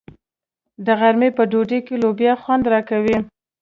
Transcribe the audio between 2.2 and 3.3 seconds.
خوند راکوي.